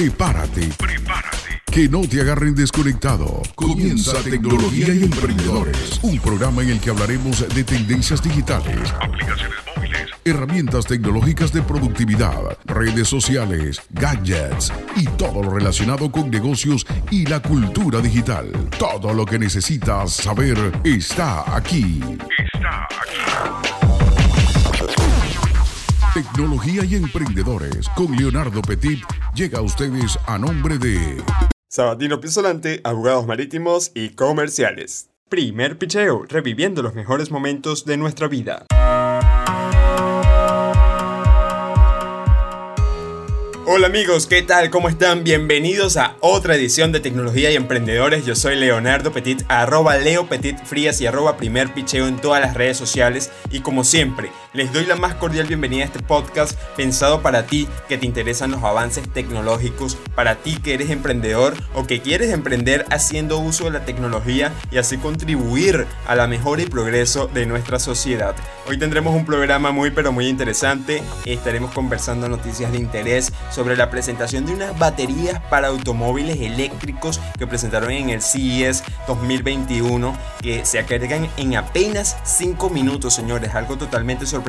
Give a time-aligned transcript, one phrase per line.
[0.00, 0.66] Prepárate.
[0.78, 1.62] Prepárate.
[1.70, 3.42] Que no te agarren desconectado.
[3.54, 6.00] Comienza Tecnología y Emprendedores.
[6.00, 12.40] Un programa en el que hablaremos de tendencias digitales, aplicaciones móviles, herramientas tecnológicas de productividad,
[12.64, 18.50] redes sociales, gadgets y todo lo relacionado con negocios y la cultura digital.
[18.78, 22.00] Todo lo que necesitas saber está aquí.
[22.38, 23.79] Está aquí.
[26.14, 28.98] Tecnología y Emprendedores con Leonardo Petit
[29.32, 31.22] llega a ustedes a nombre de
[31.68, 35.08] Sabatino Pisolante, abogados marítimos y comerciales.
[35.28, 38.66] Primer picheo, reviviendo los mejores momentos de nuestra vida.
[43.72, 44.68] Hola amigos, ¿qué tal?
[44.68, 45.22] ¿Cómo están?
[45.22, 48.26] Bienvenidos a otra edición de Tecnología y Emprendedores.
[48.26, 52.54] Yo soy Leonardo Petit, arroba Leo Petit Frías y arroba Primer Picheo en todas las
[52.54, 53.30] redes sociales.
[53.48, 57.68] Y como siempre, les doy la más cordial bienvenida a este podcast pensado para ti
[57.88, 62.84] que te interesan los avances tecnológicos, para ti que eres emprendedor o que quieres emprender
[62.90, 67.78] haciendo uso de la tecnología y así contribuir a la mejora y progreso de nuestra
[67.78, 68.34] sociedad.
[68.66, 71.02] Hoy tendremos un programa muy pero muy interesante.
[71.24, 77.46] Estaremos conversando noticias de interés sobre la presentación de unas baterías para automóviles eléctricos que
[77.46, 84.26] presentaron en el CES 2021 que se cargan en apenas 5 minutos, señores, algo totalmente
[84.26, 84.39] sorprendente,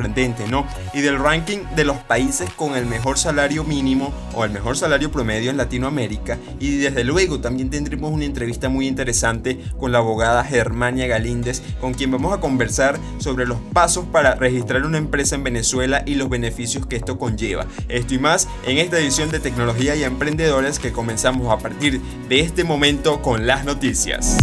[0.48, 0.66] ¿no?
[0.94, 5.10] Y del ranking de los países con el mejor salario mínimo o el mejor salario
[5.10, 10.44] promedio en Latinoamérica y desde luego también tendremos una entrevista muy interesante con la abogada
[10.44, 15.44] Germania Galíndez con quien vamos a conversar sobre los pasos para registrar una empresa en
[15.44, 17.66] Venezuela y los beneficios que esto conlleva.
[17.88, 22.40] Esto y más en esta edición de Tecnología y Emprendedores que comenzamos a partir de
[22.40, 24.36] este momento con las noticias.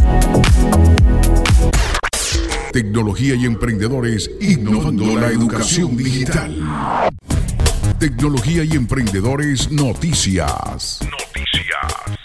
[2.72, 6.56] Tecnología y Emprendedores innovando la educación digital.
[8.00, 11.00] Tecnología y Emprendedores Noticias.
[11.02, 12.19] Noticias.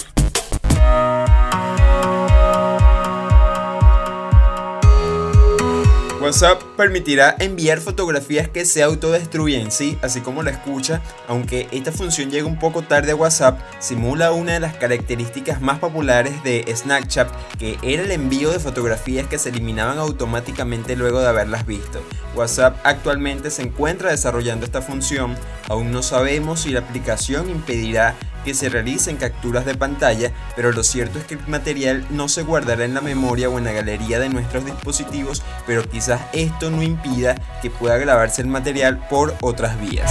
[6.35, 12.29] WhatsApp permitirá enviar fotografías que se autodestruyen, sí, así como la escucha, aunque esta función
[12.29, 17.29] llega un poco tarde a WhatsApp, simula una de las características más populares de Snapchat,
[17.57, 22.03] que era el envío de fotografías que se eliminaban automáticamente luego de haberlas visto.
[22.35, 25.37] WhatsApp actualmente se encuentra desarrollando esta función,
[25.69, 30.85] aún no sabemos si la aplicación impedirá que se realicen capturas de pantalla, pero lo
[30.85, 34.19] cierto es que el material no se guardará en la memoria o en la galería
[34.19, 39.81] de nuestros dispositivos, pero quizás esto no impida que pueda grabarse el material por otras
[39.81, 40.11] vías.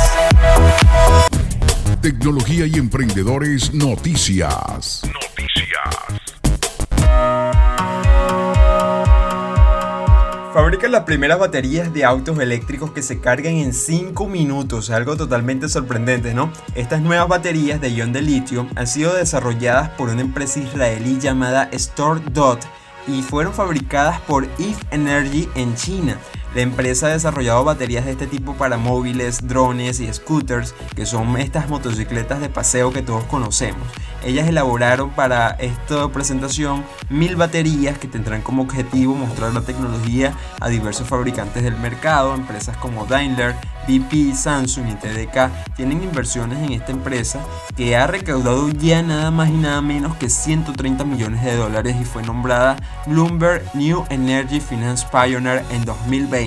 [2.02, 5.04] Tecnología y emprendedores noticias.
[10.54, 15.68] Fabrican las primeras baterías de autos eléctricos que se cargan en 5 minutos, algo totalmente
[15.68, 16.52] sorprendente, ¿no?
[16.76, 21.72] Estas nuevas baterías de ion de litio han sido desarrolladas por una empresa israelí llamada
[21.76, 22.60] StoreDot
[23.08, 26.20] y fueron fabricadas por If Energy en China.
[26.56, 31.36] La empresa ha desarrollado baterías de este tipo para móviles, drones y scooters, que son
[31.38, 33.88] estas motocicletas de paseo que todos conocemos.
[34.24, 40.70] Ellas elaboraron para esta presentación mil baterías que tendrán como objetivo mostrar la tecnología a
[40.70, 46.94] diversos fabricantes del mercado, empresas como Daimler, BP, Samsung y TDK tienen inversiones en esta
[46.94, 47.40] empresa
[47.76, 52.06] que ha recaudado ya nada más y nada menos que 130 millones de dólares y
[52.06, 52.78] fue nombrada
[53.08, 56.43] Bloomberg New Energy Finance Pioneer en 2020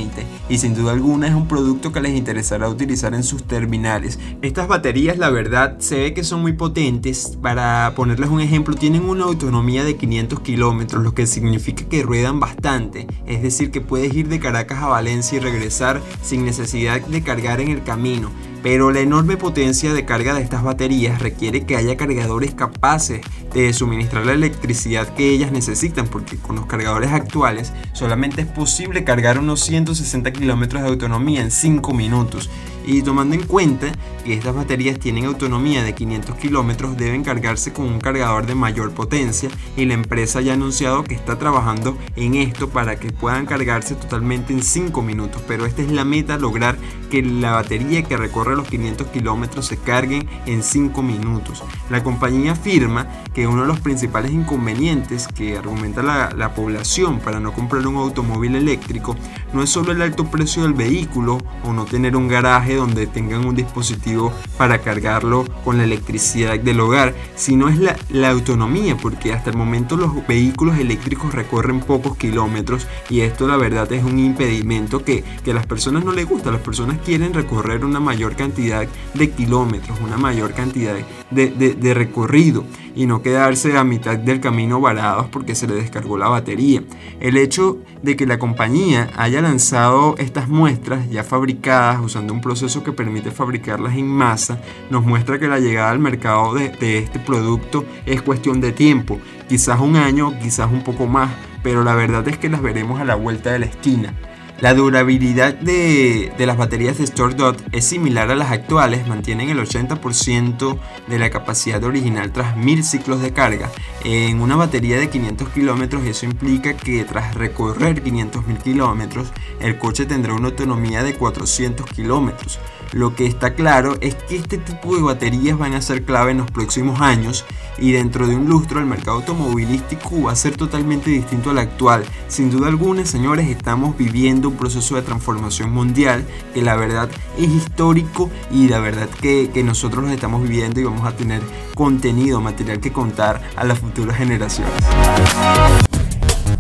[0.48, 4.18] y sin duda alguna es un producto que les interesará utilizar en sus terminales.
[4.42, 9.08] Estas baterías la verdad se ve que son muy potentes, para ponerles un ejemplo tienen
[9.08, 14.12] una autonomía de 500 kilómetros lo que significa que ruedan bastante, es decir que puedes
[14.14, 18.30] ir de Caracas a Valencia y regresar sin necesidad de cargar en el camino,
[18.66, 23.20] pero la enorme potencia de carga de estas baterías requiere que haya cargadores capaces
[23.54, 29.04] de suministrar la electricidad que ellas necesitan, porque con los cargadores actuales solamente es posible
[29.04, 32.50] cargar unos 160 kilómetros de autonomía en 5 minutos
[32.86, 33.92] y tomando en cuenta
[34.24, 38.92] que estas baterías tienen autonomía de 500 kilómetros, deben cargarse con un cargador de mayor
[38.92, 43.46] potencia y la empresa ya ha anunciado que está trabajando en esto para que puedan
[43.46, 45.42] cargarse totalmente en 5 minutos.
[45.48, 49.78] Pero esta es la meta, lograr que la batería que recorre los 500 kilómetros se
[49.78, 51.62] cargue en 5 minutos.
[51.90, 57.40] La compañía afirma que uno de los principales inconvenientes que argumenta la, la población para
[57.40, 59.16] no comprar un automóvil eléctrico
[59.52, 63.46] no es solo el alto precio del vehículo o no tener un garaje donde tengan
[63.46, 67.96] un dispositivo para cargarlo con la electricidad del hogar, sino es la,
[68.28, 73.90] autonomía, porque hasta el momento los vehículos eléctricos recorren pocos kilómetros y esto la verdad
[73.92, 77.84] es un impedimento que, que a las personas no les gusta, las personas quieren recorrer
[77.84, 80.94] una mayor cantidad de kilómetros, una mayor cantidad
[81.30, 82.64] de, recorrido
[82.94, 86.82] y no quedarse a mitad del camino varados porque se le descargó la batería.
[87.20, 92.82] El hecho de que la compañía haya lanzado estas muestras ya fabricadas usando un proceso
[92.82, 94.60] que permite fabricarlas en masa
[94.90, 99.18] nos muestra que la llegada al mercado de, de este producto es cuestión de tiempo,
[99.48, 101.30] quizás un año, quizás un poco más,
[101.62, 104.14] pero la verdad es que las veremos a la vuelta de la esquina.
[104.60, 110.78] La durabilidad de, las baterías de StoreDot es similar a las actuales, mantienen el 80%
[111.08, 113.70] de la capacidad original tras 1000 ciclos de carga.
[114.02, 119.28] En una batería de 500 kilómetros eso implica que tras recorrer 500.000 kilómetros
[119.60, 122.58] el coche tendrá una autonomía de 400 kilómetros.
[122.92, 126.38] Lo que está claro es que este tipo de baterías van a ser clave en
[126.38, 127.44] los próximos años
[127.78, 132.04] y dentro de un lustro el mercado automovilístico va a ser totalmente distinto al actual.
[132.28, 136.24] Sin duda alguna, señores, estamos viviendo un proceso de transformación mundial
[136.54, 140.84] que la verdad es histórico y la verdad que, que nosotros lo estamos viviendo y
[140.84, 141.42] vamos a tener
[141.74, 144.72] contenido, material que contar a las futuras generaciones.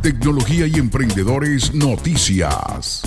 [0.02, 3.02] Tecnología y emprendedores noticias.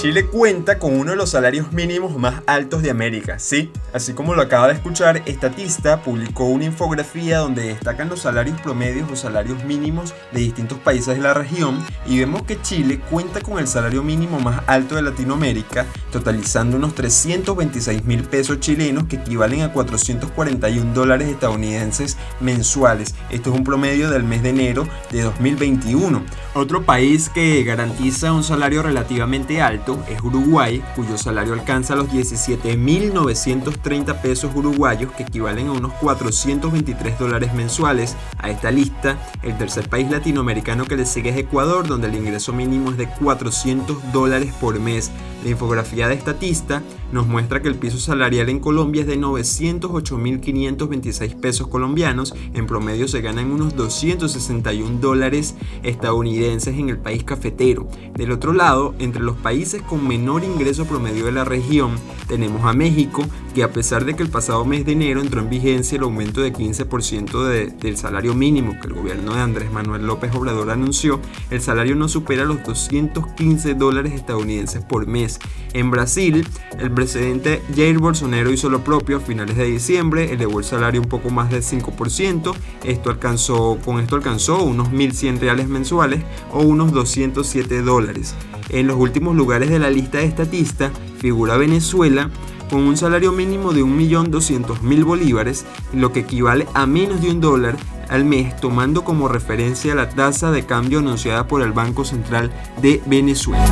[0.00, 3.70] Chile cuenta con uno de los salarios mínimos más altos de América, ¿sí?
[3.92, 9.12] Así como lo acaba de escuchar, Estatista publicó una infografía donde destacan los salarios promedios
[9.12, 13.58] o salarios mínimos de distintos países de la región y vemos que Chile cuenta con
[13.58, 19.60] el salario mínimo más alto de Latinoamérica, totalizando unos 326 mil pesos chilenos que equivalen
[19.60, 23.14] a 441 dólares estadounidenses mensuales.
[23.28, 26.22] Esto es un promedio del mes de enero de 2021.
[26.54, 34.20] Otro país que garantiza un salario relativamente alto es Uruguay, cuyo salario alcanza los 17.930
[34.20, 38.16] pesos uruguayos, que equivalen a unos 423 dólares mensuales.
[38.38, 42.52] A esta lista, el tercer país latinoamericano que le sigue es Ecuador, donde el ingreso
[42.52, 45.10] mínimo es de 400 dólares por mes.
[45.44, 51.40] La infografía de Estatista nos muestra que el piso salarial en Colombia es de 908.526
[51.40, 57.88] pesos colombianos, en promedio se ganan unos 261 dólares estadounidenses en el país cafetero.
[58.14, 61.92] Del otro lado, entre los países con menor ingreso promedio de la región,
[62.28, 63.24] tenemos a México,
[63.54, 66.40] que a pesar de que el pasado mes de enero entró en vigencia el aumento
[66.40, 71.20] de 15% del salario mínimo que el gobierno de Andrés Manuel López Obrador anunció,
[71.50, 75.38] el salario no supera los 215 dólares estadounidenses por mes.
[75.72, 76.46] En Brasil,
[76.78, 81.08] el presidente Jair Bolsonaro hizo lo propio a finales de diciembre, elevó el salario un
[81.08, 82.54] poco más del 5%,
[82.84, 86.22] esto alcanzó, con esto alcanzó unos 1.100 reales mensuales
[86.52, 88.34] o unos 207 dólares.
[88.68, 92.30] En los últimos lugares de la lista de estatistas figura Venezuela
[92.70, 97.76] con un salario mínimo de 1.200.000 bolívares, lo que equivale a menos de un dólar
[98.08, 102.50] al mes, tomando como referencia la tasa de cambio anunciada por el Banco Central
[102.80, 103.66] de Venezuela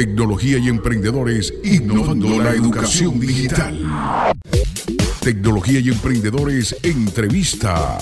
[0.00, 3.78] tecnología y emprendedores innovando la educación digital.
[5.20, 7.98] Tecnología y emprendedores entrevista.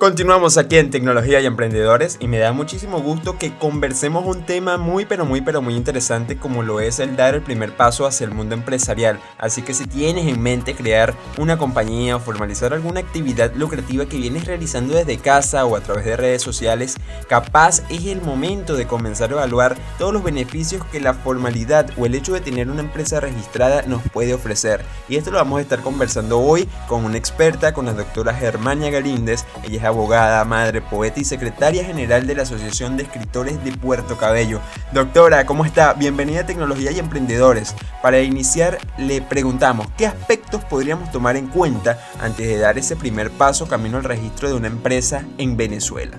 [0.00, 4.78] Continuamos aquí en Tecnología y Emprendedores y me da muchísimo gusto que conversemos un tema
[4.78, 8.24] muy pero muy pero muy interesante como lo es el dar el primer paso hacia
[8.24, 9.20] el mundo empresarial.
[9.36, 14.16] Así que si tienes en mente crear una compañía o formalizar alguna actividad lucrativa que
[14.16, 16.96] vienes realizando desde casa o a través de redes sociales,
[17.28, 22.06] capaz es el momento de comenzar a evaluar todos los beneficios que la formalidad o
[22.06, 24.82] el hecho de tener una empresa registrada nos puede ofrecer.
[25.10, 28.90] Y esto lo vamos a estar conversando hoy con una experta, con la doctora Germania
[28.90, 29.44] Galíndez.
[29.62, 34.60] Ella abogada, madre, poeta y secretaria general de la Asociación de Escritores de Puerto Cabello.
[34.92, 35.92] Doctora, ¿cómo está?
[35.92, 37.74] Bienvenida a Tecnología y Emprendedores.
[38.02, 43.30] Para iniciar, le preguntamos, ¿qué aspectos podríamos tomar en cuenta antes de dar ese primer
[43.30, 46.16] paso camino al registro de una empresa en Venezuela?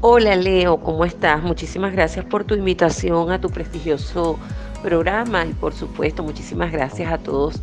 [0.00, 1.42] Hola Leo, ¿cómo estás?
[1.42, 4.38] Muchísimas gracias por tu invitación a tu prestigioso
[4.82, 7.60] programa y por supuesto muchísimas gracias a todos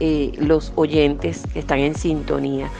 [0.00, 2.70] eh, los oyentes que están en sintonía.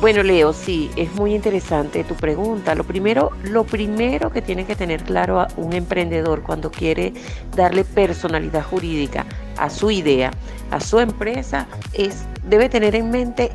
[0.00, 2.74] Bueno, Leo, sí, es muy interesante tu pregunta.
[2.74, 7.12] Lo primero, lo primero que tiene que tener claro a un emprendedor cuando quiere
[7.54, 9.26] darle personalidad jurídica
[9.58, 10.30] a su idea,
[10.70, 13.52] a su empresa, es debe tener en mente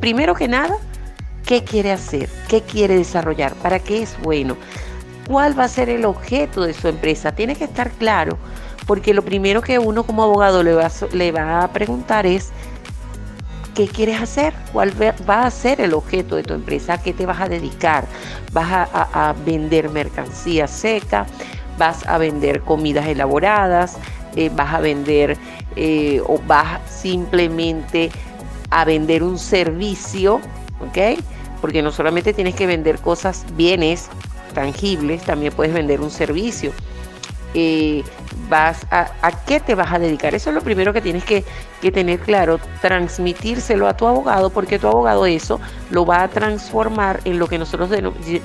[0.00, 0.76] primero que nada
[1.46, 4.56] qué quiere hacer, qué quiere desarrollar, para qué es bueno,
[5.28, 7.30] cuál va a ser el objeto de su empresa.
[7.30, 8.36] Tiene que estar claro,
[8.84, 12.50] porque lo primero que uno como abogado le va le va a preguntar es
[13.78, 14.54] ¿Qué quieres hacer?
[14.72, 16.94] ¿Cuál va a ser el objeto de tu empresa?
[16.94, 18.08] ¿A qué te vas a dedicar?
[18.50, 21.26] ¿Vas a, vender mercancía seca?
[21.78, 23.96] ¿Vas a vender comidas elaboradas?
[24.34, 25.36] eh, vas a vender
[25.76, 28.10] eh, o vas simplemente
[28.70, 30.40] a vender un servicio,
[30.80, 31.20] ¿ok?
[31.60, 34.08] Porque no solamente tienes que vender cosas, bienes
[34.54, 36.72] tangibles, también puedes vender un servicio.
[37.54, 38.02] Eh,
[38.48, 39.10] vas a,
[39.46, 40.34] qué te vas a dedicar.
[40.34, 41.44] Eso es lo primero que tienes que,
[41.92, 47.38] tener claro, transmitírselo a tu abogado, porque tu abogado eso lo va a transformar en
[47.38, 47.90] lo que nosotros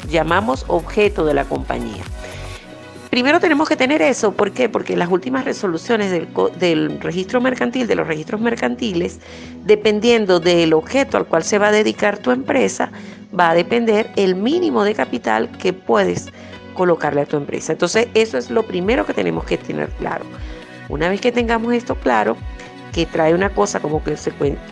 [0.09, 2.03] llamamos objeto de la compañía.
[3.09, 4.69] Primero tenemos que tener eso, ¿por qué?
[4.69, 9.19] Porque las últimas resoluciones del, registro mercantil, de los registros mercantiles,
[9.63, 12.91] dependiendo del objeto al cual se va a dedicar tu empresa,
[13.39, 16.31] va a depender el mínimo de capital que puedes
[16.73, 17.73] colocarle a tu empresa.
[17.73, 20.25] Entonces, eso es lo primero que tenemos que tener claro.
[20.89, 22.37] Una vez que tengamos esto claro,
[22.93, 24.01] que trae una cosa como,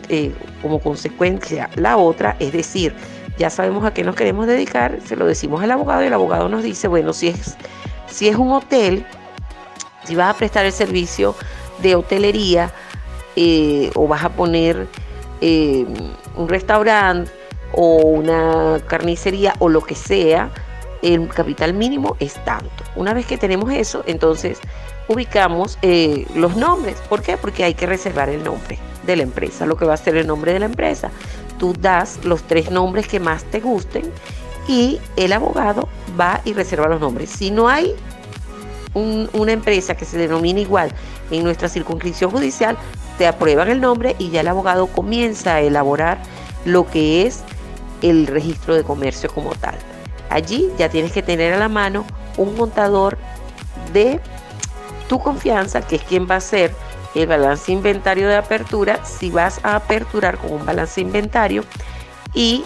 [0.10, 0.31] eh,
[0.62, 2.93] como consecuencia la otra, es decir,
[3.38, 6.48] ya sabemos a qué nos queremos dedicar, se lo decimos al abogado y el abogado
[6.48, 7.58] nos dice, bueno, si es,
[8.08, 9.05] si es un hotel,
[10.03, 11.36] si vas a prestar el servicio
[11.81, 12.72] de hotelería
[13.36, 14.88] eh, o vas a poner
[15.41, 15.86] eh,
[16.36, 17.31] un restaurante
[17.74, 20.51] o una carnicería o lo que sea,
[21.01, 22.84] el capital mínimo es tanto.
[22.96, 24.60] Una vez que tenemos eso, entonces
[25.08, 26.98] ubicamos eh, los nombres.
[27.10, 27.38] ¿Por qué?
[27.38, 30.27] Porque hay que reservar el nombre de la empresa, lo que va a ser el
[30.27, 31.12] nombre de la empresa.
[31.58, 34.12] Tú das los tres nombres que más te gusten
[34.67, 35.88] y el abogado
[36.20, 37.29] va y reserva los nombres.
[37.29, 37.96] Si no hay
[38.93, 40.91] una empresa que se denomine igual
[41.29, 42.77] en nuestra circunscripción judicial,
[43.17, 46.22] te aprueban el nombre y ya el abogado comienza a elaborar
[46.65, 47.41] lo que es
[48.01, 49.75] el registro de comercio como tal.
[50.31, 52.05] Allí ya tienes que tener a la mano
[52.38, 53.17] un contador
[53.91, 54.19] de
[55.09, 56.73] tu confianza, que es quien va a hacer
[57.13, 61.65] el balance inventario de apertura, si vas a aperturar con un balance inventario
[62.33, 62.63] y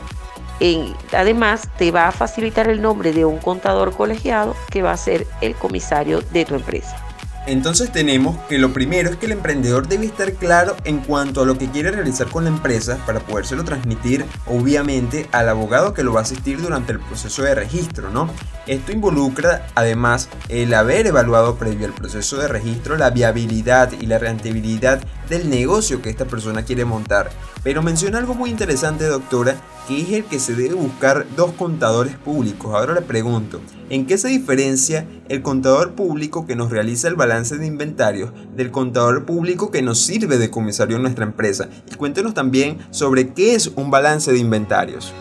[1.12, 5.26] además te va a facilitar el nombre de un contador colegiado que va a ser
[5.42, 7.05] el comisario de tu empresa.
[7.48, 11.46] Entonces tenemos que lo primero es que el emprendedor debe estar claro en cuanto a
[11.46, 16.12] lo que quiere realizar con la empresa para podérselo transmitir obviamente al abogado que lo
[16.12, 18.30] va a asistir durante el proceso de registro, ¿no?
[18.66, 24.18] Esto involucra además el haber evaluado previo al proceso de registro la viabilidad y la
[24.18, 27.30] rentabilidad del negocio que esta persona quiere montar.
[27.64, 29.56] Pero menciona algo muy interesante, doctora,
[29.88, 32.74] que es el que se debe buscar dos contadores públicos.
[32.74, 37.58] Ahora le pregunto, ¿en qué se diferencia el contador público que nos realiza el balance
[37.58, 41.70] de inventarios del contador público que nos sirve de comisario en nuestra empresa?
[41.92, 45.14] Y cuéntenos también sobre qué es un balance de inventarios.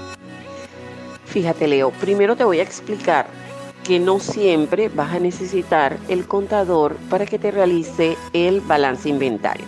[1.26, 3.26] Fíjate Leo, primero te voy a explicar
[3.82, 9.66] que no siempre vas a necesitar el contador para que te realice el balance inventario.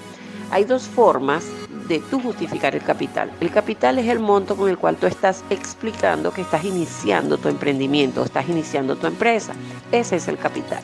[0.50, 1.44] Hay dos formas
[1.88, 3.30] de tú justificar el capital.
[3.40, 7.48] El capital es el monto con el cual tú estás explicando que estás iniciando tu
[7.48, 9.52] emprendimiento, estás iniciando tu empresa.
[9.92, 10.80] Ese es el capital.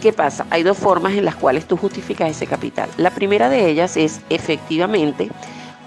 [0.00, 0.46] ¿Qué pasa?
[0.50, 2.88] Hay dos formas en las cuales tú justificas ese capital.
[2.96, 5.30] La primera de ellas es efectivamente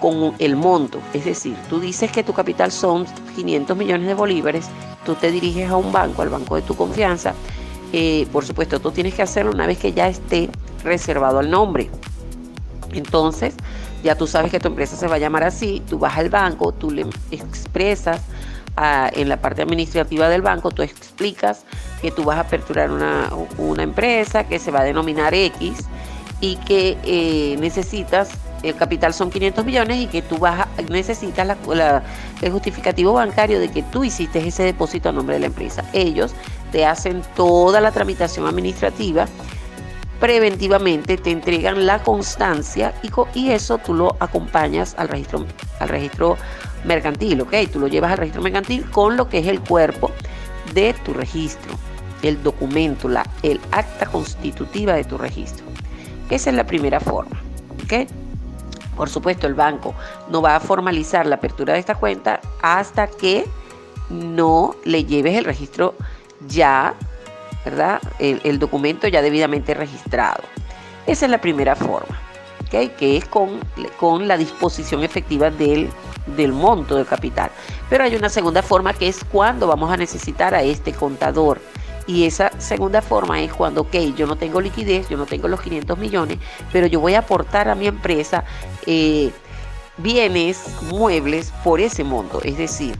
[0.00, 1.00] con el monto.
[1.12, 3.06] Es decir, tú dices que tu capital son
[3.36, 4.66] 500 millones de bolívares,
[5.04, 7.34] tú te diriges a un banco, al banco de tu confianza.
[7.92, 10.48] Eh, por supuesto, tú tienes que hacerlo una vez que ya esté
[10.82, 11.90] reservado el nombre.
[12.92, 13.54] Entonces,
[14.02, 16.72] ya tú sabes que tu empresa se va a llamar así, tú vas al banco,
[16.72, 18.20] tú le expresas
[18.76, 21.64] ah, en la parte administrativa del banco, tú explicas
[22.00, 25.84] que tú vas a aperturar una, empresa que se va a denominar X
[26.40, 28.30] y que eh, necesitas,
[28.62, 31.56] el capital son 500 millones y que tú vas a, necesitas
[32.40, 35.84] el justificativo bancario de que tú hiciste ese depósito a nombre de la empresa.
[35.92, 36.32] Ellos
[36.72, 39.26] te hacen toda la tramitación administrativa
[40.20, 42.94] preventivamente te entregan la constancia
[43.34, 45.46] y, eso tú lo acompañas al registro,
[45.80, 46.36] al registro
[46.84, 47.54] mercantil, ¿ok?
[47.72, 50.12] Tú lo llevas al registro mercantil con lo que es el cuerpo
[50.74, 51.72] de tu registro,
[52.22, 55.64] el documento, la, el acta constitutiva de tu registro.
[56.28, 57.40] Esa es la primera forma,
[57.82, 58.08] ¿ok?
[58.96, 59.94] Por supuesto, el banco
[60.28, 63.46] no va a formalizar la apertura de esta cuenta hasta que
[64.10, 65.94] no le lleves el registro
[66.46, 66.94] ya
[67.64, 68.00] ¿verdad?
[68.18, 70.42] El, documento ya debidamente registrado.
[71.06, 72.18] Esa es la primera forma,
[72.66, 72.88] ¿okay?
[72.90, 73.60] que es con,
[73.98, 75.90] con la disposición efectiva del,
[76.36, 77.50] del monto del capital.
[77.88, 81.60] Pero hay una segunda forma que es cuando vamos a necesitar a este contador.
[82.06, 85.60] Y esa segunda forma es cuando, ok, yo no tengo liquidez, yo no tengo los
[85.60, 86.38] 500 millones,
[86.72, 88.44] pero yo voy a aportar a mi empresa
[88.86, 89.30] eh,
[89.98, 92.40] bienes, muebles por ese monto.
[92.42, 92.96] Es decir,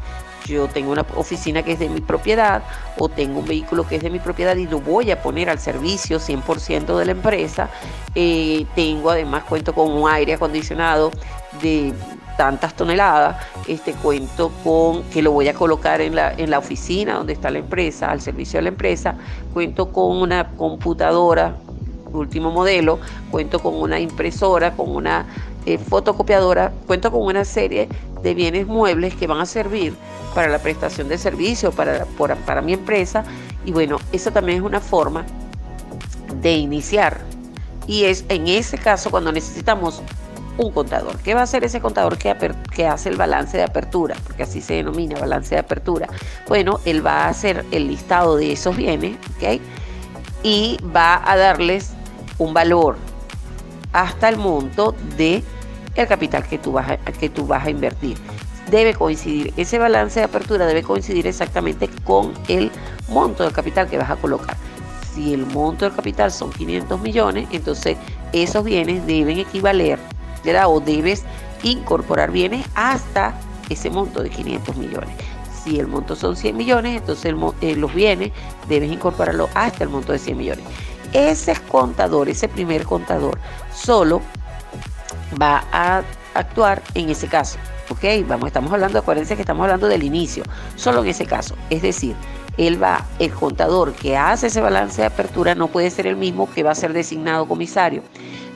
[0.47, 2.63] yo tengo una oficina que es de mi propiedad
[2.99, 5.59] o tengo un vehículo que es de mi propiedad y lo voy a poner al
[5.59, 7.71] servicio 100% de la empresa.
[8.15, 11.11] Eh, tengo además, cuento con un aire acondicionado
[11.63, 11.93] de
[12.37, 13.37] tantas toneladas,
[13.69, 17.51] este cuento con que lo voy a colocar en la, en la oficina donde está
[17.51, 19.15] la empresa, al servicio de la empresa,
[19.53, 21.57] cuento con una computadora
[22.13, 22.99] último modelo,
[23.31, 25.27] cuento con una impresora, con una
[25.67, 27.89] eh, fotocopiadora, cuento con una serie
[28.23, 29.95] de bienes muebles que van a servir
[30.35, 32.07] para la prestación de servicio, para,
[32.47, 33.25] para mi empresa.
[33.65, 35.25] Y bueno, esa también es una forma
[36.41, 37.21] de iniciar.
[37.87, 40.03] Y es en ese caso cuando necesitamos
[40.59, 41.17] un contador.
[41.19, 42.35] ¿Qué va a hacer ese contador que,
[42.75, 44.17] que, hace el balance de apertura?
[44.25, 46.07] Porque así se denomina balance de apertura.
[46.49, 49.17] Bueno, él va a hacer el listado de esos bienes.
[50.43, 51.93] Y va a darles
[52.39, 52.97] un valor
[53.93, 55.43] hasta el monto de
[55.95, 58.17] el capital que tú vas a, que tú vas a invertir.
[58.71, 62.71] Debe coincidir, ese balance de apertura debe coincidir exactamente con el
[63.09, 64.57] monto del capital que vas a colocar.
[65.13, 67.97] Si el monto del capital son 500 millones, entonces
[68.33, 69.99] esos bienes deben equivaler,
[70.67, 71.25] o debes
[71.63, 73.35] incorporar bienes hasta
[73.69, 75.11] ese monto de 500 millones.
[75.63, 78.33] Si el monto son 100 millones, entonces eh, los bienes
[78.69, 80.65] debes incorporarlo hasta el monto de 100 millones.
[81.13, 83.39] Ese contador, ese primer contador,
[83.75, 84.21] solo
[85.41, 86.03] va a
[86.35, 87.59] actuar en ese caso.
[87.89, 88.05] ¿Ok?
[88.27, 90.45] Vamos, estamos hablando, acuérdense que estamos hablando del inicio,
[90.77, 91.57] solo en ese caso.
[91.71, 92.15] Es decir,
[92.57, 96.49] él va, el contador que hace ese balance de apertura no puede ser el mismo
[96.53, 98.03] que va a ser designado comisario.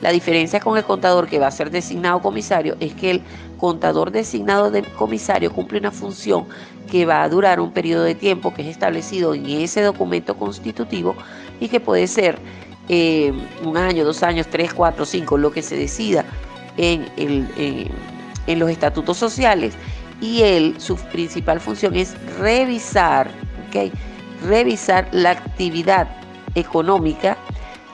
[0.01, 3.23] La diferencia con el contador que va a ser designado comisario es que el
[3.57, 6.45] contador designado de comisario cumple una función
[6.91, 11.15] que va a durar un periodo de tiempo que es establecido en ese documento constitutivo
[11.59, 12.39] y que puede ser
[12.89, 13.33] eh,
[13.63, 16.25] un año, dos años, tres, cuatro, cinco, lo que se decida
[16.77, 19.73] en, en los estatutos sociales.
[20.21, 23.29] Y él, su principal función es revisar,
[23.67, 23.91] ¿okay?
[24.45, 26.07] revisar la actividad
[26.55, 27.37] económica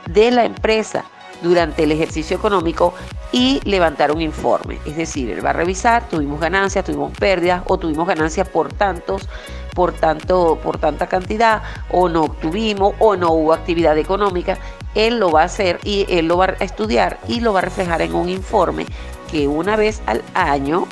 [0.08, 1.06] de la empresa
[1.41, 2.94] durante el ejercicio económico
[3.32, 4.77] y levantar un informe.
[4.86, 9.27] Es decir, él va a revisar, tuvimos ganancias, tuvimos pérdidas o tuvimos ganancias por tantos,
[9.73, 14.57] por tanto, por tanta cantidad, o no obtuvimos, o no hubo actividad económica.
[14.95, 17.63] Él lo va a hacer y él lo va a estudiar y lo va a
[17.63, 18.85] reflejar en un informe
[19.31, 20.87] que una vez al año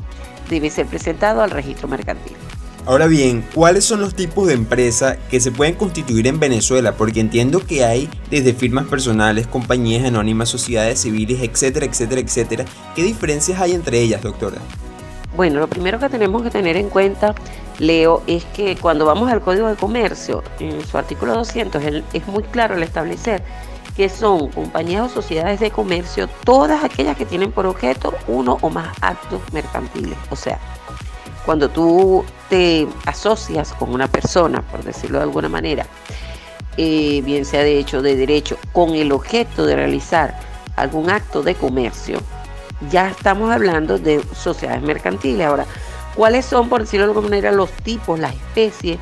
[0.49, 2.35] debe ser presentado al registro mercantil.
[2.85, 6.93] Ahora bien, ¿cuáles son los tipos de empresa que se pueden constituir en Venezuela?
[6.93, 12.65] Porque entiendo que hay desde firmas personales, compañías anónimas, sociedades civiles, etcétera, etcétera, etcétera.
[12.95, 14.57] ¿Qué diferencias hay entre ellas, doctora?
[15.35, 17.35] Bueno, lo primero que tenemos que tener en cuenta,
[17.79, 21.81] Leo, es que cuando vamos al Código de Comercio, en su artículo 200,
[22.13, 23.43] es muy claro el establecer
[23.99, 28.69] que son compañías o sociedades de comercio, todas aquellas que tienen por objeto uno o
[28.69, 30.17] más actos mercantiles.
[30.29, 30.57] O sea,
[31.45, 35.85] cuando tú te asocias con una persona, por decirlo de alguna manera,
[36.77, 40.39] eh, bien sea de hecho de derecho, con el objeto de realizar
[40.77, 42.21] algún acto de comercio,
[42.89, 45.45] ya estamos hablando de sociedades mercantiles.
[45.45, 45.65] Ahora,
[46.19, 48.99] ¿cuáles son, por decirlo de alguna manera, los tipos, las especies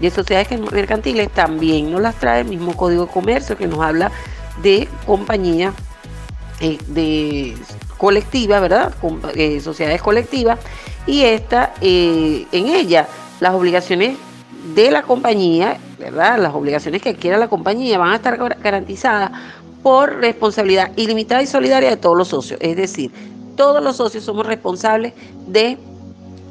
[0.00, 1.30] de sociedades mercantiles?
[1.30, 4.10] También nos las trae el mismo Código de Comercio que nos habla
[4.62, 5.74] de compañías
[6.60, 7.54] eh, de
[7.98, 8.94] colectiva, ¿verdad?
[9.34, 10.58] Eh, sociedades colectivas
[11.06, 13.06] y esta, eh, en ella,
[13.38, 14.16] las obligaciones
[14.74, 16.38] de la compañía, ¿verdad?
[16.38, 19.30] Las obligaciones que adquiera la compañía van a estar garantizadas
[19.82, 22.58] por responsabilidad ilimitada y solidaria de todos los socios.
[22.62, 23.12] Es decir,
[23.58, 25.12] todos los socios somos responsables
[25.46, 25.76] de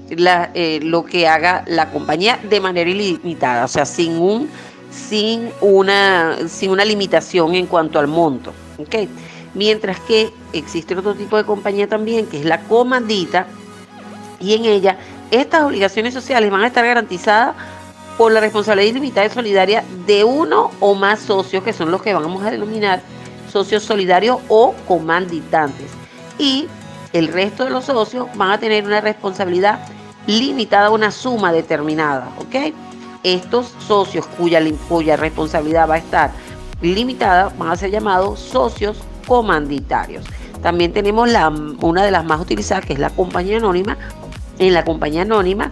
[0.10, 4.50] eh, lo que haga la compañía de manera ilimitada, o sea, sin un
[4.92, 9.10] sin una sin una limitación en cuanto al monto, ¿okay?
[9.54, 13.48] Mientras que existe otro tipo de compañía también que es la comandita
[14.40, 14.98] y en ella
[15.32, 17.56] estas obligaciones sociales van a estar garantizadas
[18.18, 22.14] por la responsabilidad ilimitada y solidaria de uno o más socios, que son los que
[22.14, 23.02] vamos a denominar
[23.52, 25.92] socios solidarios o comanditantes.
[26.38, 26.68] Y
[27.14, 29.80] el resto de los socios van a tener una responsabilidad
[30.28, 32.74] limitada a una suma determinada, ¿ok?
[33.24, 36.32] Estos socios cuya, cuya responsabilidad va a estar
[36.82, 40.26] limitada van a ser llamados socios comanditarios.
[40.62, 41.30] También tenemos
[41.82, 43.98] una de las más utilizadas, que es la compañía anónima,
[44.60, 45.72] en la compañía anónima,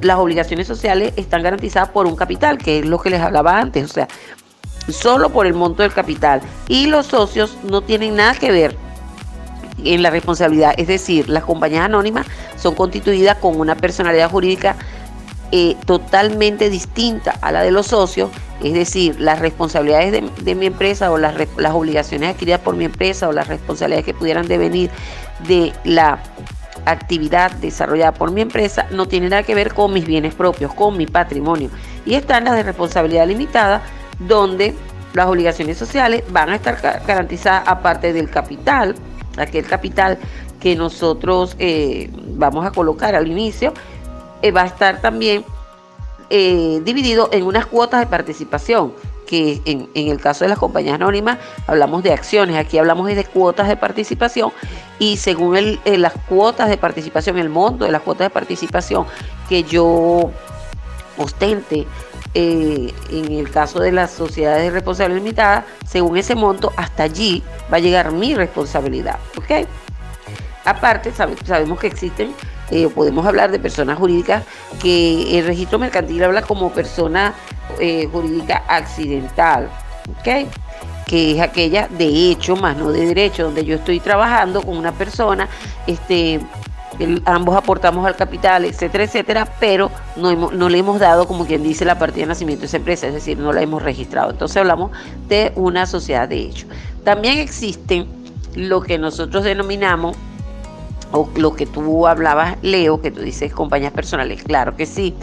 [0.00, 3.90] las obligaciones sociales están garantizadas por un capital, que es lo que les hablaba antes,
[3.90, 4.08] o sea,
[4.88, 6.40] solo por el monto del capital.
[6.68, 8.76] Y los socios no tienen nada que ver
[9.84, 14.76] en la responsabilidad, es decir, las compañías anónimas son constituidas con una personalidad jurídica
[15.50, 18.30] eh, totalmente distinta a la de los socios,
[18.62, 23.28] es decir, las responsabilidades de, mi empresa o las, las obligaciones adquiridas por mi empresa
[23.28, 24.90] o las responsabilidades que pudieran devenir
[25.46, 26.22] de la
[26.84, 30.96] actividad desarrollada por mi empresa no tiene nada que ver con mis bienes propios, con
[30.96, 31.70] mi patrimonio.
[32.06, 33.82] Y están las de responsabilidad limitada,
[34.18, 34.74] donde
[35.14, 38.94] las obligaciones sociales van a estar garantizadas aparte del capital,
[39.36, 40.18] aquel capital
[40.60, 43.72] que nosotros eh, vamos a colocar al inicio,
[44.42, 45.44] eh, va a estar también
[46.30, 48.92] eh, dividido en unas cuotas de participación
[49.26, 53.66] que en, el caso de las compañías anónimas hablamos de acciones, aquí hablamos de cuotas
[53.66, 54.52] de participación
[54.98, 59.06] y según las cuotas de participación, el monto de las cuotas de participación
[59.48, 60.30] que yo
[61.16, 61.86] ostente
[62.34, 67.42] eh, en el caso de las sociedades de responsabilidad limitada, según ese monto, hasta allí
[67.70, 69.18] va a llegar mi responsabilidad.
[70.64, 72.32] Aparte, sabemos que existen,
[72.70, 74.44] eh, podemos hablar de personas jurídicas
[74.80, 77.34] que el registro mercantil habla como persona
[77.78, 79.68] eh, jurídica accidental,
[80.24, 80.46] que
[81.32, 85.48] es aquella de hecho, más no de derecho, donde yo estoy trabajando con una persona,
[85.86, 86.40] este,
[87.24, 91.98] ambos aportamos al capital, etcétera, etcétera, pero no, le hemos dado, como quien dice, la
[91.98, 94.30] partida de nacimiento de esa empresa, es decir, no la hemos registrado.
[94.30, 94.90] Entonces hablamos
[95.28, 96.66] de una sociedad de hecho.
[97.04, 98.06] También existen
[98.54, 100.16] lo que nosotros denominamos,
[101.12, 105.14] o lo que tú hablabas, Leo, que tú dices compañías personales, claro que sí,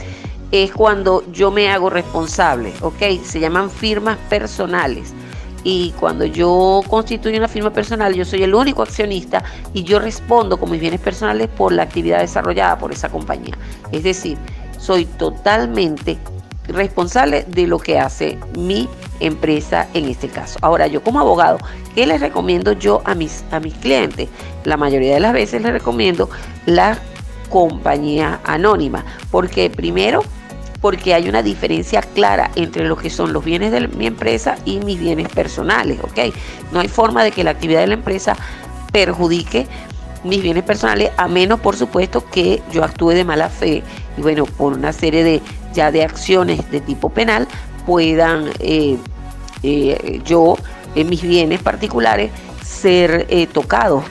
[0.51, 3.23] es cuando yo me hago responsable, ¿ok?
[3.23, 5.13] Se llaman firmas personales
[5.63, 9.43] y cuando yo constituyo una firma personal, yo soy el único accionista
[9.73, 13.57] y yo respondo con mis bienes personales por la actividad desarrollada por esa compañía.
[13.91, 14.37] Es decir,
[14.77, 16.17] soy totalmente
[16.67, 18.87] responsable de lo que hace mi
[19.19, 20.57] empresa en este caso.
[20.61, 21.57] Ahora, yo como abogado,
[21.95, 24.29] ¿qué les recomiendo yo a mis, a mis clientes?
[24.63, 26.29] La mayoría de las veces les recomiendo
[26.65, 26.97] la
[27.49, 30.23] compañía anónima, porque primero
[30.81, 34.79] porque hay una diferencia clara entre lo que son los bienes de mi empresa y
[34.79, 36.33] mis bienes personales, ¿ok?
[36.71, 38.35] No hay forma de que la actividad de la empresa
[38.91, 39.67] perjudique
[40.23, 43.83] mis bienes personales, a menos, por supuesto, que yo actúe de mala fe
[44.17, 45.41] y, bueno, por una serie de
[45.73, 47.47] ya de acciones de tipo penal
[47.85, 48.97] puedan eh,
[49.63, 50.57] eh, yo,
[50.95, 52.31] en mis bienes particulares,
[52.63, 54.03] ser eh, tocados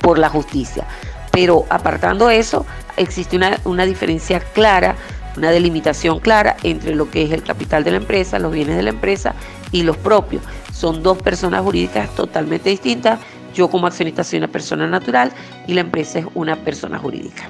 [0.00, 0.86] por la justicia.
[1.30, 2.64] Pero apartando eso,
[2.96, 4.96] existe una, una diferencia clara
[5.36, 8.82] una delimitación clara entre lo que es el capital de la empresa, los bienes de
[8.82, 9.34] la empresa
[9.72, 10.42] y los propios.
[10.72, 13.20] Son dos personas jurídicas totalmente distintas.
[13.54, 15.32] Yo como accionista soy una persona natural
[15.66, 17.48] y la empresa es una persona jurídica.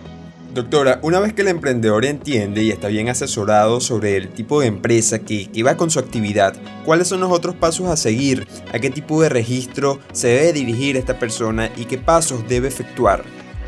[0.52, 4.68] Doctora, una vez que el emprendedor entiende y está bien asesorado sobre el tipo de
[4.68, 8.46] empresa que, que, va con su actividad, ¿cuáles son los otros pasos a seguir?
[8.72, 13.24] ¿A qué tipo de registro se debe dirigir esta persona y qué pasos debe efectuar?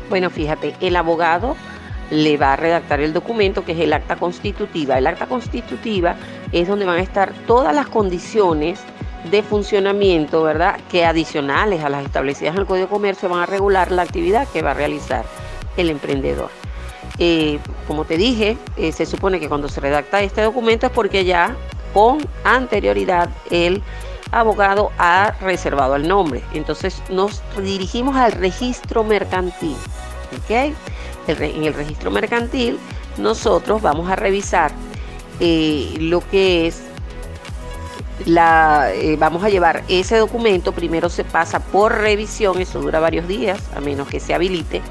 [0.09, 1.57] Bueno, fíjate, el abogado
[2.09, 4.97] le va a redactar el documento que es el acta constitutiva.
[4.97, 6.15] El acta constitutiva
[6.51, 8.79] es donde van a estar todas las condiciones
[9.29, 10.79] de funcionamiento, ¿verdad?
[10.89, 14.47] Que adicionales a las establecidas en el Código de Comercio van a regular la actividad
[14.47, 15.25] que va a realizar
[15.75, 16.49] el emprendedor.
[17.19, 21.25] Eh, como te dije, eh, se supone que cuando se redacta este documento es porque
[21.25, 21.55] ya
[21.93, 23.81] con anterioridad el
[24.31, 26.43] abogado ha reservado el nombre.
[26.53, 29.75] Entonces nos dirigimos al registro mercantil.
[30.37, 30.73] ¿ok?,
[31.27, 32.77] en el registro mercantil,
[33.17, 34.71] nosotros vamos a revisar
[35.39, 36.81] eh, lo que es
[38.25, 43.27] la, eh, vamos a llevar ese documento, primero se pasa por revisión, eso dura varios
[43.27, 44.81] días, a menos que se habilite.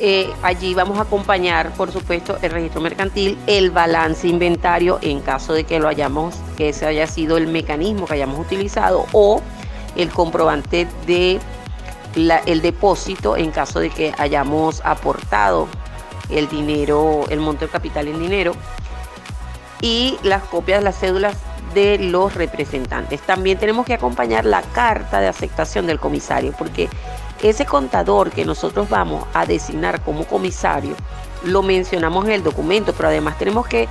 [0.00, 5.52] Eh, allí vamos a acompañar, por supuesto, el registro mercantil, el balance inventario en caso
[5.52, 9.40] de que lo hayamos, que ese haya sido el mecanismo que hayamos utilizado, o
[9.96, 11.38] el comprobante de
[12.14, 15.68] el depósito en caso de que hayamos aportado
[16.30, 18.54] el dinero, el monto de capital en dinero
[19.80, 21.36] y las copias de las cédulas
[21.74, 23.20] de los representantes.
[23.22, 26.88] También tenemos que acompañar la carta de aceptación del comisario, porque
[27.42, 30.94] ese contador que nosotros vamos a designar como comisario,
[31.44, 33.88] lo mencionamos en el documento, pero además tenemos que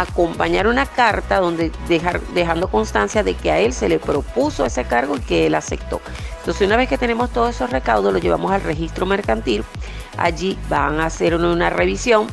[0.00, 4.84] acompañar una carta donde dejar, dejando constancia de que a él se le propuso ese
[4.84, 6.00] cargo y que él aceptó.
[6.38, 9.64] Entonces, una vez que tenemos todos esos recaudos, lo llevamos al registro mercantil.
[10.18, 12.26] Allí van a hacer una revisión.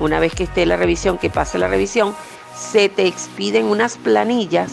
[0.00, 2.14] Una vez que esté la revisión, que pase la revisión,
[2.56, 4.72] se te expiden unas planillas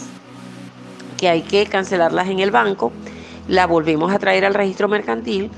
[1.16, 2.92] que hay que cancelarlas en el banco.
[3.46, 5.50] La volvemos a traer al registro mercantil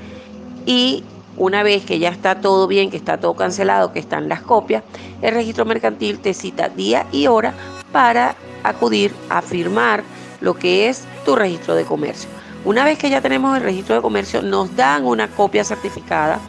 [0.67, 1.03] y
[1.39, 4.83] una vez que ya está todo bien, que está todo cancelado, que están las copias,
[5.23, 7.55] el registro mercantil te cita día y hora
[7.93, 10.03] para acudir a firmar
[10.41, 12.29] lo que es tu registro de comercio.
[12.65, 16.41] Una vez que ya tenemos el registro de comercio, nos dan una copia certificada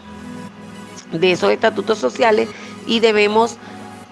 [1.12, 2.49] de esos estatutos sociales
[2.86, 3.58] y debemos,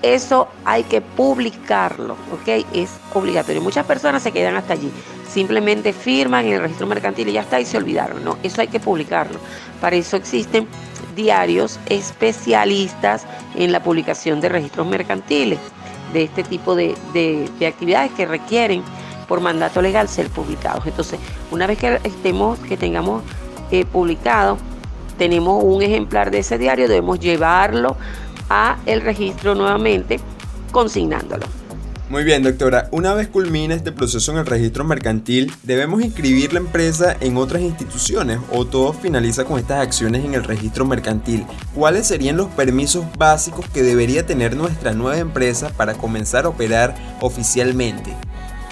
[0.02, 2.66] eso hay que publicarlo, ¿ok?
[2.74, 3.62] Es obligatorio.
[3.62, 4.92] Muchas personas se quedan hasta allí,
[5.32, 8.38] simplemente firman en el registro mercantil y ya está y se olvidaron, ¿no?
[8.44, 9.40] Eso hay que publicarlo.
[9.82, 10.68] Para eso existen
[11.16, 15.60] diarios especialistas en la publicación de registros mercantiles,
[16.14, 16.96] de este tipo de,
[17.68, 18.84] actividades que requieren
[19.28, 20.86] por mandato legal ser publicados.
[20.86, 21.20] Entonces,
[21.52, 23.24] una vez que estemos, que tengamos
[23.72, 24.58] eh, publicado,
[25.18, 27.98] tenemos un ejemplar de ese diario, debemos llevarlo
[28.50, 30.20] a el registro nuevamente,
[30.72, 31.46] consignándolo.
[32.10, 32.88] Muy bien, doctora.
[32.92, 37.62] Una vez culmina este proceso en el registro mercantil, ¿debemos inscribir la empresa en otras
[37.62, 41.46] instituciones o todo finaliza con estas acciones en el registro mercantil?
[41.76, 46.96] ¿Cuáles serían los permisos básicos que debería tener nuestra nueva empresa para comenzar a operar
[47.20, 48.16] oficialmente?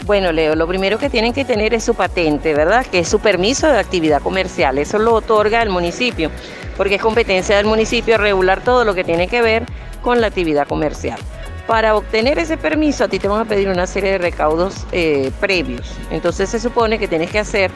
[0.06, 2.86] Bueno, Leo, lo primero que tienen que tener es su patente, ¿verdad?
[2.86, 4.78] Que es su permiso de actividad comercial.
[4.78, 6.30] Eso lo otorga el municipio,
[6.78, 9.66] porque es competencia del municipio regular todo lo que tiene que ver
[10.04, 11.18] con la actividad comercial.
[11.66, 15.32] Para obtener ese permiso a ti te van a pedir una serie de recaudos eh,
[15.40, 15.92] previos.
[16.12, 17.72] Entonces se supone que tienes que hacer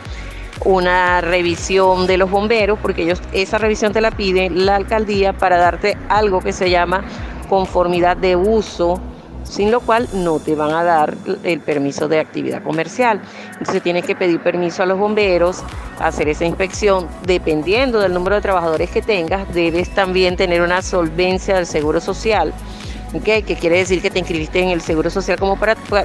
[0.63, 5.57] una revisión de los bomberos, porque ellos esa revisión te la pide la alcaldía para
[5.57, 7.03] darte algo que se llama
[7.49, 9.01] conformidad de uso,
[9.43, 13.21] sin lo cual no te van a dar el permiso de actividad comercial.
[13.54, 15.63] Entonces tienes que pedir permiso a los bomberos,
[15.99, 17.08] hacer esa inspección.
[17.23, 22.54] Dependiendo del número de trabajadores que tengas, debes también tener una solvencia del seguro social
[23.23, 25.58] que quiere decir que te inscribiste en el Seguro Social como,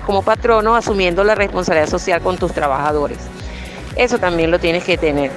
[0.07, 3.18] como patrono, asumiendo la responsabilidad social con tus trabajadores.
[3.97, 5.31] Eso también lo tienes que tener.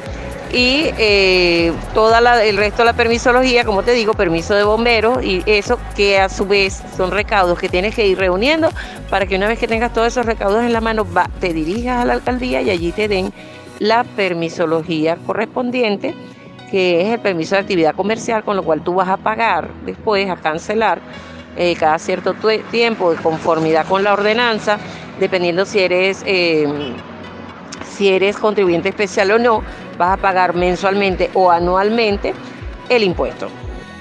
[0.52, 5.44] Y eh, toda el resto de la permisología, como te digo, permiso de bomberos y
[5.46, 8.70] eso que a su vez son recaudos que tienes que ir reuniendo
[9.10, 11.06] para que una vez que tengas todos esos recaudos en la mano,
[11.40, 13.34] te dirijas a la alcaldía y allí te den
[13.80, 16.16] la permisología correspondiente,
[16.72, 20.30] que es el permiso de actividad comercial, con lo cual tú vas a pagar después,
[20.30, 21.00] a cancelar
[21.56, 22.36] eh, cada cierto
[22.72, 24.78] tiempo de conformidad con la ordenanza,
[25.20, 26.68] dependiendo si eres, eh,
[27.98, 29.64] si eres contribuyente especial o no,
[29.98, 32.34] vas a pagar mensualmente o anualmente
[32.90, 33.50] el impuesto.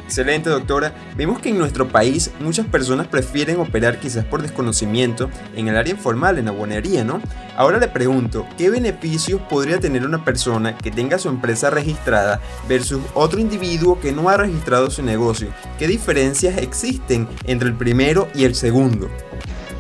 [0.05, 0.93] Excelente, doctora.
[1.17, 5.95] Vemos que en nuestro país muchas personas prefieren operar quizás por desconocimiento en el área
[5.95, 7.21] informal, en la buonería, ¿no?
[7.57, 13.01] Ahora le pregunto, ¿qué beneficios podría tener una persona que tenga su empresa registrada versus
[13.15, 15.49] otro individuo que no ha registrado su negocio?
[15.77, 19.09] ¿Qué diferencias existen entre el primero y el segundo?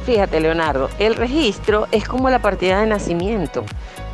[0.06, 3.64] Fíjate, Leonardo, el registro es como la partida de nacimiento.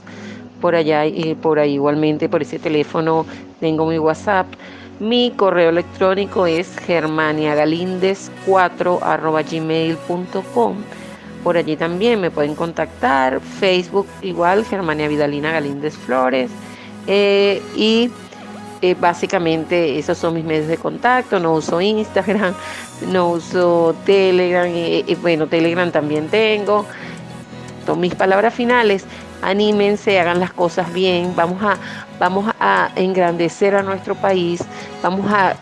[0.60, 3.26] Por allá y por ahí igualmente, por ese teléfono
[3.58, 4.46] tengo mi WhatsApp.
[5.00, 10.76] Mi correo electrónico es germaniagalindez4 gmail.com.
[11.42, 13.40] Por allí también me pueden contactar.
[13.40, 16.52] Facebook igual, Germania Vidalina Galíndez Flores.
[17.08, 18.08] Eh, y
[18.82, 22.54] eh, básicamente esos son mis medios de contacto, no uso Instagram,
[23.08, 24.70] no uso Telegram,
[25.20, 26.86] bueno, Telegram también tengo.
[27.86, 29.04] Son mis palabras finales,
[29.42, 31.76] anímense, hagan las cosas bien, vamos a,
[32.18, 34.62] vamos a engrandecer a nuestro país,
[35.02, 35.56] vamos a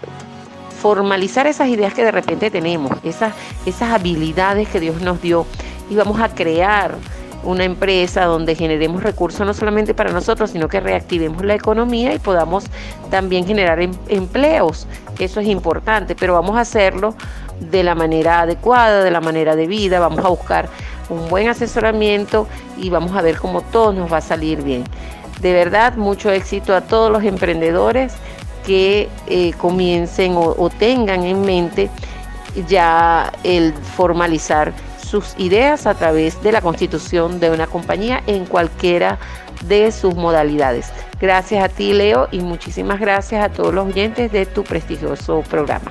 [0.81, 3.35] formalizar esas ideas que de repente tenemos, esas,
[3.67, 5.47] esas habilidades que Dios nos dio
[5.91, 6.97] y vamos a crear
[7.45, 12.19] una empresa donde generemos recursos no solamente para nosotros, sino que reactivemos la economía y
[12.19, 12.65] podamos
[13.11, 14.87] también generar em, empleos.
[15.19, 17.15] Eso es importante, pero vamos a hacerlo
[17.61, 20.69] de la manera adecuada, de la manera debida, vamos a buscar
[21.09, 22.47] un buen asesoramiento
[22.77, 24.85] y vamos a ver cómo todo nos va a salir bien.
[25.41, 28.15] De verdad, mucho éxito a todos los emprendedores
[28.67, 31.89] que eh, comiencen o tengan en mente
[32.67, 34.73] ya el formalizar
[35.09, 39.19] sus ideas a través de la constitución de una compañía en cualquiera
[39.67, 40.87] de sus modalidades.
[41.21, 45.91] Gracias a ti, Leo, y muchísimas gracias a todos los oyentes de tu prestigioso programa.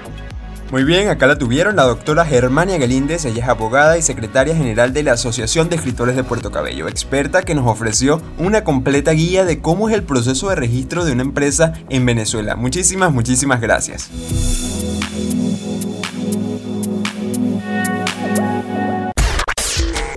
[0.70, 4.92] Muy bien, acá la tuvieron la doctora Germania Galíndez, ella es abogada y secretaria general
[4.92, 9.46] de la Asociación de Escritores de Puerto Cabello, experta que nos ofreció una completa guía
[9.46, 12.58] de cómo es el proceso de registro de una empresa en Venezuela.
[12.58, 14.10] Muchísimas, muchísimas gracias.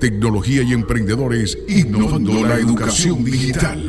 [0.00, 3.84] Tecnología y emprendedores innovando la educación digital.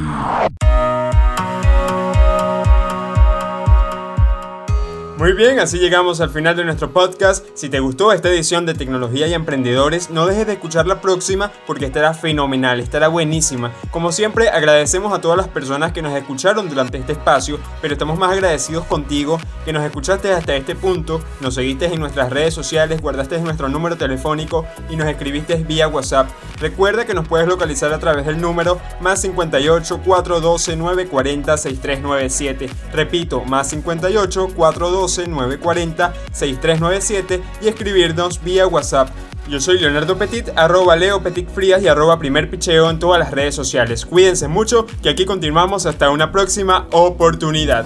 [5.22, 7.46] Muy bien, así llegamos al final de nuestro podcast.
[7.54, 11.52] Si te gustó esta edición de Tecnología y Emprendedores, no dejes de escuchar la próxima
[11.68, 13.72] porque estará fenomenal, estará buenísima.
[13.92, 18.18] Como siempre, agradecemos a todas las personas que nos escucharon durante este espacio, pero estamos
[18.18, 23.00] más agradecidos contigo que nos escuchaste hasta este punto, nos seguiste en nuestras redes sociales,
[23.00, 26.32] guardaste nuestro número telefónico y nos escribiste vía WhatsApp.
[26.60, 32.70] Recuerda que nos puedes localizar a través del número más 58 412 940 6397.
[32.92, 39.10] Repito, más 58 412 940 6397 y escribirnos vía WhatsApp.
[39.50, 43.32] Yo soy Leonardo Petit, arroba Leo Petit Frías y arroba Primer Picheo en todas las
[43.32, 44.06] redes sociales.
[44.06, 47.86] Cuídense mucho, que aquí continuamos hasta una próxima oportunidad.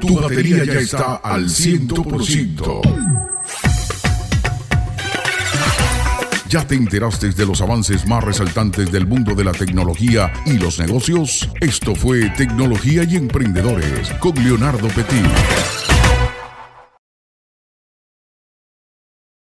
[0.00, 3.29] Tu batería ya está al 100%.
[6.50, 10.80] ¿Ya te enteraste de los avances más resaltantes del mundo de la tecnología y los
[10.80, 11.48] negocios?
[11.60, 15.89] Esto fue Tecnología y Emprendedores con Leonardo Petit.